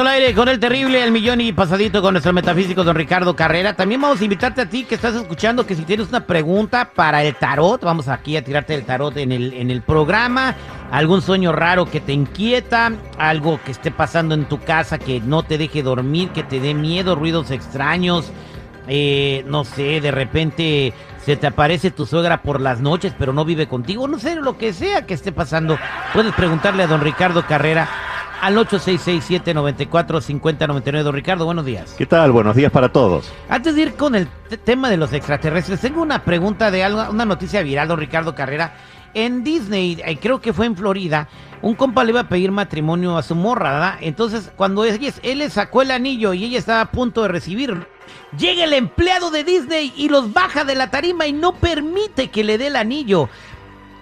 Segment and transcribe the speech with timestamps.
[0.00, 3.74] al aire con el terrible, el millón y pasadito con nuestro metafísico don Ricardo Carrera.
[3.74, 7.24] También vamos a invitarte a ti que estás escuchando que si tienes una pregunta para
[7.24, 10.54] el tarot, vamos aquí a tirarte el tarot en el, en el programa.
[10.92, 15.42] Algún sueño raro que te inquieta, algo que esté pasando en tu casa que no
[15.42, 18.30] te deje dormir, que te dé miedo, ruidos extraños.
[18.86, 20.92] Eh, no sé, de repente
[21.24, 24.06] se te aparece tu suegra por las noches, pero no vive contigo.
[24.06, 25.78] No sé, lo que sea que esté pasando.
[26.12, 27.88] Puedes preguntarle a don Ricardo Carrera
[28.40, 31.02] al 8667-945099.
[31.02, 31.94] Don Ricardo, buenos días.
[31.96, 32.32] ¿Qué tal?
[32.32, 33.32] Buenos días para todos.
[33.48, 34.28] Antes de ir con el
[34.64, 38.74] tema de los extraterrestres, tengo una pregunta de algo, una noticia viral, don Ricardo Carrera.
[39.14, 41.28] En Disney, eh, creo que fue en Florida,
[41.62, 43.94] un compa le iba a pedir matrimonio a su morra, ¿verdad?
[44.00, 47.86] Entonces, cuando él, él le sacó el anillo y ella estaba a punto de recibirlo,
[48.38, 52.44] llega el empleado de Disney y los baja de la tarima y no permite que
[52.44, 53.28] le dé el anillo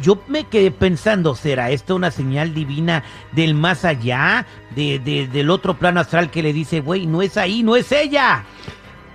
[0.00, 4.46] yo me quedé pensando, ¿será esto una señal divina del más allá?
[4.74, 8.44] De, del otro plano astral que le dice, güey, no es ahí, no es ella.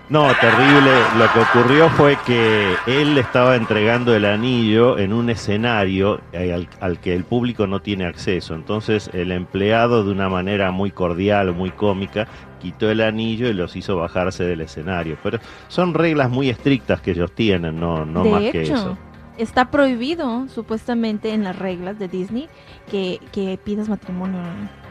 [0.10, 0.92] No, terrible.
[1.18, 7.00] Lo que ocurrió fue que él estaba entregando el anillo en un escenario eh, al,
[7.00, 8.54] que el público no tiene acceso.
[8.54, 12.28] Entonces el empleado de una manera muy cordial, muy cómica,
[12.62, 15.18] quitó el anillo y los hizo bajarse del escenario.
[15.24, 18.98] Pero son reglas muy estrictas que ellos tienen, no, no más que eso
[19.38, 22.50] está prohibido supuestamente en las reglas de Disney
[22.90, 24.40] que, que pidas matrimonio.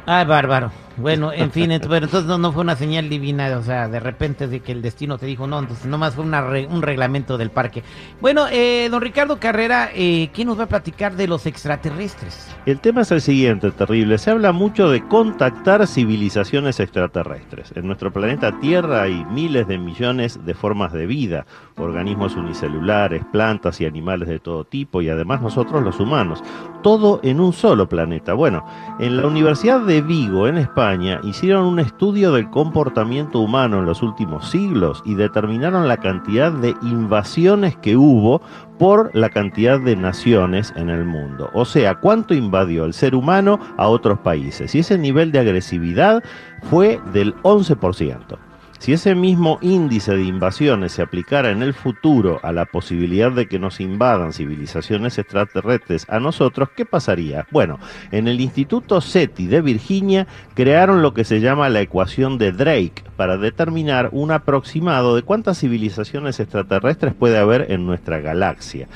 [0.06, 0.72] Ah, bárbaro.
[0.96, 4.60] Bueno, en fin, pero entonces no, fue una señal divina, o sea, de repente de
[4.60, 7.82] que el destino te dijo no, entonces nomás fue una un reglamento del parque.
[8.20, 12.48] Bueno, eh, don Ricardo Carrera, eh, ¿quién nos va a platicar de los extraterrestres?
[12.66, 14.18] El tema es el siguiente, terrible.
[14.18, 17.72] Se habla mucho de contactar civilizaciones extraterrestres.
[17.74, 23.80] En nuestro planeta Tierra hay miles de millones de formas de vida, organismos unicelulares, plantas
[23.80, 26.42] y animales de todo tipo, y además nosotros los humanos.
[26.82, 28.34] Todo en un solo planeta.
[28.34, 28.66] Bueno,
[28.98, 30.81] en la Universidad de Vigo, en España,
[31.22, 36.74] hicieron un estudio del comportamiento humano en los últimos siglos y determinaron la cantidad de
[36.82, 38.42] invasiones que hubo
[38.78, 41.50] por la cantidad de naciones en el mundo.
[41.54, 44.74] O sea, cuánto invadió el ser humano a otros países.
[44.74, 46.22] Y ese nivel de agresividad
[46.62, 48.51] fue del 11%.
[48.82, 53.46] Si ese mismo índice de invasiones se aplicara en el futuro a la posibilidad de
[53.46, 57.46] que nos invadan civilizaciones extraterrestres a nosotros, ¿qué pasaría?
[57.52, 57.78] Bueno,
[58.10, 63.04] en el Instituto SETI de Virginia crearon lo que se llama la ecuación de Drake
[63.14, 68.88] para determinar un aproximado de cuántas civilizaciones extraterrestres puede haber en nuestra galaxia.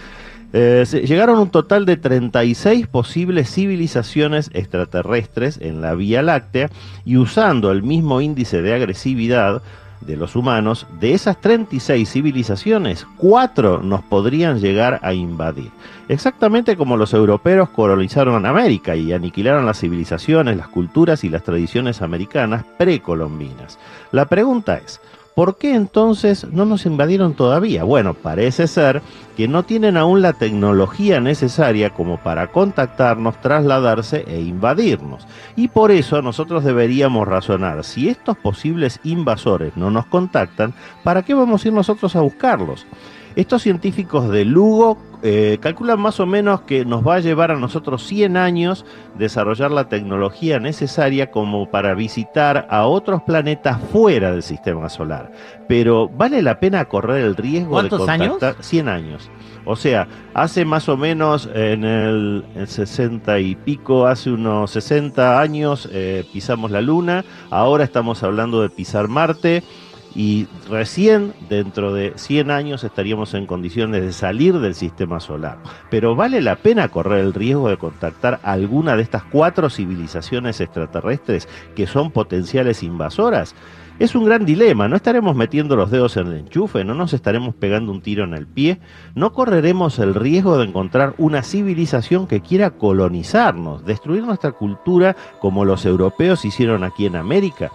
[0.53, 6.71] Eh, llegaron un total de 36 posibles civilizaciones extraterrestres en la Vía Láctea
[7.05, 9.63] y usando el mismo índice de agresividad
[10.01, 15.71] de los humanos, de esas 36 civilizaciones, cuatro nos podrían llegar a invadir.
[16.09, 22.03] Exactamente como los europeos colonizaron América y aniquilaron las civilizaciones, las culturas y las tradiciones
[22.03, 23.79] americanas precolombinas.
[24.13, 25.01] La pregunta es,
[25.37, 27.85] ¿Por qué entonces no nos invadieron todavía?
[27.85, 29.03] Bueno, parece ser
[29.37, 35.27] que no tienen aún la tecnología necesaria como para contactarnos, trasladarse e invadirnos.
[35.55, 40.73] Y por eso nosotros deberíamos razonar, si estos posibles invasores no nos contactan,
[41.05, 42.87] ¿para qué vamos a ir nosotros a buscarlos?
[43.35, 44.97] Estos científicos de Lugo
[45.29, 48.87] eh, calculan más o menos que nos va a llevar a nosotros 100 años
[49.19, 55.33] desarrollar la tecnología necesaria como para visitar a otros planetas fuera del sistema solar.
[55.67, 58.21] Pero ¿vale la pena correr el riesgo de contactar?
[58.21, 58.57] años?
[58.61, 59.31] 100 años.
[59.65, 65.89] O sea, hace más o menos en el 60 y pico, hace unos 60 años
[65.91, 69.65] eh, pisamos la Luna, ahora estamos hablando de pisar Marte
[70.15, 75.59] y recién dentro de 100 años estaríamos en condiciones de salir del sistema solar.
[75.91, 81.49] Pero ¿vale la pena correr el riesgo de contactar alguna de estas cuatro civilizaciones extraterrestres
[81.75, 83.55] que son potenciales invasoras?
[83.99, 87.55] Es un gran dilema, no estaremos metiendo los dedos en el enchufe, no nos estaremos
[87.55, 88.79] pegando un tiro en el pie,
[89.15, 95.65] no correremos el riesgo de encontrar una civilización que quiera colonizarnos, destruir nuestra cultura como
[95.65, 97.73] los europeos hicieron aquí en América.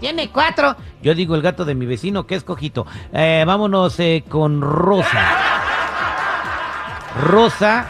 [0.00, 0.74] Tiene cuatro.
[1.00, 2.84] Yo digo el gato de mi vecino que es cojito.
[3.12, 5.47] Eh, vámonos eh, con Rosa.
[7.16, 7.86] Rosa,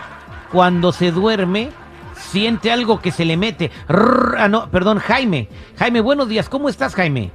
[0.53, 1.71] cuando se duerme,
[2.15, 3.71] siente algo que se le mete.
[3.89, 5.49] Ah, no, perdón, Jaime.
[5.77, 6.49] Jaime, buenos días.
[6.49, 7.31] ¿Cómo estás, Jaime?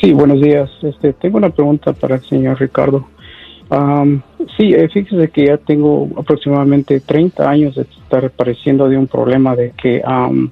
[0.00, 0.70] Sí, buenos días.
[0.82, 3.06] Este, tengo una pregunta para el señor Ricardo.
[3.70, 4.22] Am,
[4.56, 9.56] sí, eh, fíjese que ya tengo aproximadamente 30 años de estar padeciendo de un problema
[9.56, 10.50] de que am,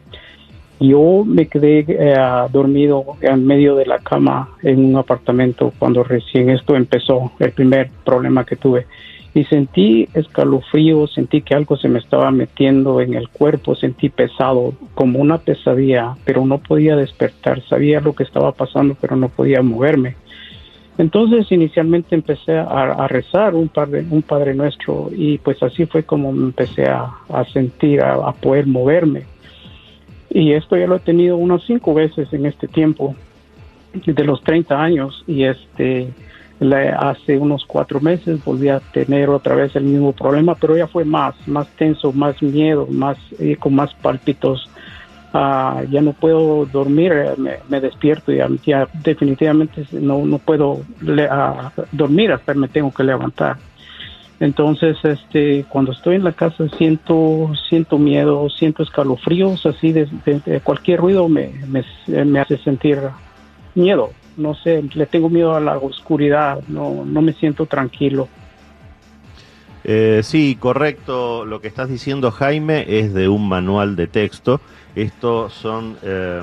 [0.80, 2.16] yo me quedé eh,
[2.50, 7.90] dormido en medio de la cama en un apartamento cuando recién esto empezó, el primer
[8.04, 8.86] problema que tuve.
[9.34, 14.74] Y sentí escalofrío, sentí que algo se me estaba metiendo en el cuerpo, sentí pesado,
[14.94, 17.62] como una pesadilla, pero no podía despertar.
[17.66, 20.16] Sabía lo que estaba pasando, pero no podía moverme.
[20.98, 26.30] Entonces inicialmente empecé a, rezar un, padre, un Padre Nuestro y pues así fue como
[26.30, 27.10] empecé a,
[27.52, 29.22] sentir, a, poder moverme.
[30.28, 33.14] Y esto ya lo he tenido unas cinco veces en este tiempo,
[33.92, 36.08] de los 30 años, y este
[36.70, 41.04] hace unos cuatro meses volví a tener otra vez el mismo problema, pero ya fue
[41.04, 44.68] más, más tenso, más miedo, más eh, con más pálpitos.
[45.34, 50.82] Ah, ya no puedo dormir, eh, me, despierto y ya, definitivamente no, no puedo
[51.30, 53.56] ah, dormir hasta me tengo que levantar.
[54.38, 60.08] Entonces, este, cuando estoy en la casa siento, siento miedo, siento escalofríos, así de,
[60.64, 61.52] cualquier ruido me,
[62.06, 62.98] me hace sentir
[63.74, 64.10] miedo.
[64.36, 68.28] No sé, le tengo miedo a la oscuridad, no, no me siento tranquilo.
[69.84, 71.44] Eh, sí, correcto.
[71.44, 74.60] Lo que estás diciendo, Jaime, es de un manual de texto.
[74.94, 76.42] Estos son eh,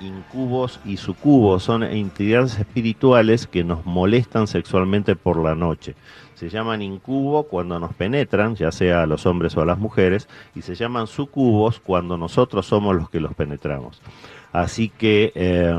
[0.00, 5.94] incubos y sucubos, son entidades espirituales que nos molestan sexualmente por la noche.
[6.34, 10.28] Se llaman incubo cuando nos penetran, ya sea a los hombres o a las mujeres,
[10.54, 14.00] y se llaman sucubos cuando nosotros somos los que los penetramos.
[14.54, 15.74] Así que eh,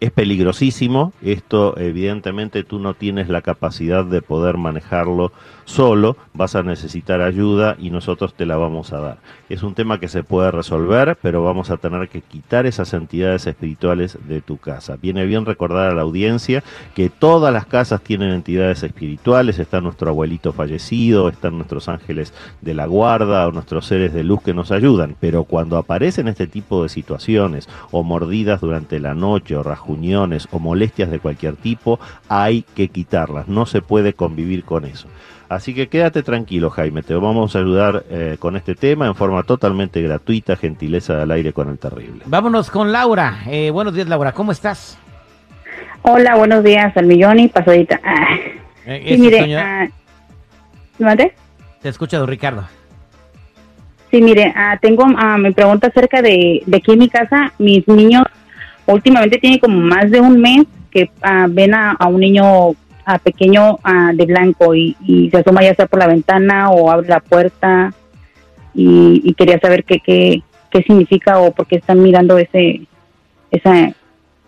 [0.00, 1.12] es peligrosísimo.
[1.22, 5.30] Esto evidentemente tú no tienes la capacidad de poder manejarlo
[5.66, 6.16] solo.
[6.34, 9.18] Vas a necesitar ayuda y nosotros te la vamos a dar.
[9.48, 13.46] Es un tema que se puede resolver, pero vamos a tener que quitar esas entidades
[13.46, 14.96] espirituales de tu casa.
[15.00, 16.64] Viene bien recordar a la audiencia
[16.96, 19.60] que todas las casas tienen entidades espirituales.
[19.60, 24.42] Está nuestro abuelito fallecido, están nuestros ángeles de la guarda o nuestros seres de luz
[24.42, 25.16] que nos ayudan.
[25.18, 30.58] Pero cuando aparecen este tipo de situaciones o mordidas durante la noche o rajuñones o
[30.58, 31.98] molestias de cualquier tipo,
[32.28, 33.48] hay que quitarlas.
[33.48, 35.08] No se puede convivir con eso.
[35.48, 37.02] Así que quédate tranquilo, Jaime.
[37.02, 41.54] Te vamos a ayudar eh, con este tema en forma totalmente gratuita, gentileza al aire
[41.54, 42.22] con el terrible.
[42.26, 43.38] Vámonos con Laura.
[43.46, 44.32] Eh, buenos días, Laura.
[44.32, 44.98] ¿Cómo estás?
[46.02, 48.00] Hola, buenos días, al millón y pasadita.
[48.04, 48.28] Ah,
[48.90, 49.86] Eh, sí, mire, sueño- ah,
[50.98, 51.34] ¿mande?
[51.82, 52.66] Te escucha, don Ricardo.
[54.10, 57.52] Sí, mire, ah, tengo ah, mi pregunta acerca de, de aquí en mi casa.
[57.58, 58.24] Mis niños
[58.86, 62.70] últimamente tienen como más de un mes que ah, ven a, a un niño
[63.04, 63.78] ah, pequeño
[64.14, 67.92] de blanco y, y se asoma ya sea por la ventana o abre la puerta
[68.74, 72.86] y, y quería saber qué, qué, qué significa o por qué están mirando ese,
[73.50, 73.90] esa,